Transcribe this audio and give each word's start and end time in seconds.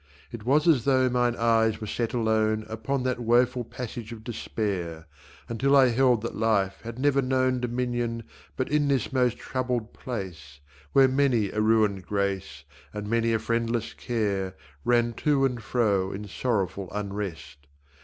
It 0.31 0.45
was 0.45 0.67
as 0.67 0.83
though 0.85 1.09
mine 1.11 1.35
eyes 1.35 1.79
were 1.79 1.85
set 1.85 2.11
alone 2.11 2.65
Upon 2.67 3.03
that 3.03 3.19
woeful 3.19 3.63
passage 3.63 4.11
of 4.11 4.23
despair, 4.23 5.05
Until 5.47 5.75
I 5.75 5.89
held 5.89 6.23
that 6.23 6.33
life 6.35 6.81
had 6.83 6.97
never 6.97 7.21
known 7.21 7.59
Dominion 7.59 8.23
but 8.57 8.67
in 8.67 8.87
this 8.87 9.13
most 9.13 9.37
troubled 9.37 9.93
place 9.93 10.59
Where 10.93 11.07
many 11.07 11.51
a 11.51 11.61
ruined 11.61 12.03
grace 12.07 12.63
And 12.91 13.07
many 13.07 13.31
a 13.31 13.37
friendless 13.37 13.93
care 13.93 14.55
Ran 14.83 15.13
to 15.21 15.45
and 15.45 15.61
fro 15.61 16.11
in 16.11 16.27
sorrowful 16.27 16.89
unrest. 16.91 17.67